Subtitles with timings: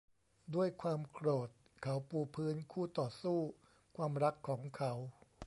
[0.55, 1.49] ด้วยความโกรธ
[1.81, 3.39] เขาปูพื้นคู่ต่อสู้
[3.95, 4.93] ความรักของเขา